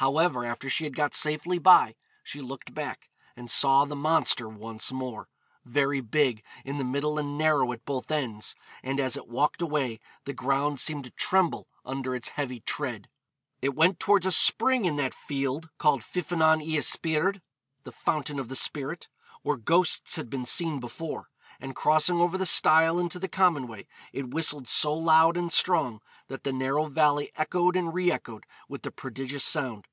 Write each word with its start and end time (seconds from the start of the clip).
However, 0.00 0.44
after 0.44 0.68
she 0.68 0.84
had 0.84 0.94
got 0.94 1.14
safely 1.14 1.58
by 1.58 1.94
she 2.22 2.42
looked 2.42 2.74
back, 2.74 3.08
and 3.34 3.50
saw 3.50 3.86
the 3.86 3.96
monster 3.96 4.46
once 4.46 4.92
more, 4.92 5.30
'very 5.64 6.02
big 6.02 6.44
in 6.66 6.76
the 6.76 6.84
middle 6.84 7.18
and 7.18 7.38
narrow 7.38 7.72
at 7.72 7.86
both 7.86 8.10
ends,' 8.10 8.54
and 8.82 9.00
as 9.00 9.16
it 9.16 9.26
walked 9.26 9.62
away 9.62 9.98
the 10.26 10.34
ground 10.34 10.80
seemed 10.80 11.04
to 11.04 11.10
tremble 11.12 11.66
under 11.82 12.14
its 12.14 12.28
heavy 12.28 12.60
tread. 12.60 13.08
It 13.62 13.74
went 13.74 13.98
towards 13.98 14.26
a 14.26 14.32
spring 14.32 14.84
in 14.84 14.96
that 14.96 15.14
field 15.14 15.70
called 15.78 16.02
Ffynon 16.02 16.60
yr 16.60 16.80
Yspryd, 16.82 17.40
(the 17.84 17.92
Fountain 17.92 18.38
of 18.38 18.50
the 18.50 18.54
Spirit,) 18.54 19.08
where 19.40 19.56
ghosts 19.56 20.16
had 20.16 20.28
been 20.28 20.44
seen 20.44 20.78
before, 20.78 21.28
and 21.58 21.74
crossing 21.74 22.20
over 22.20 22.36
the 22.36 22.44
stile 22.44 22.98
into 22.98 23.18
the 23.18 23.26
common 23.28 23.66
way, 23.66 23.86
it 24.12 24.28
whistled 24.28 24.68
so 24.68 24.92
loud 24.92 25.38
and 25.38 25.50
strong 25.50 25.98
that 26.28 26.44
the 26.44 26.52
narrow 26.52 26.84
valley 26.84 27.30
echoed 27.34 27.74
and 27.76 27.94
re 27.94 28.12
echoed 28.12 28.44
with 28.68 28.82
the 28.82 28.90
prodigious 28.90 29.44
sound. 29.44 29.86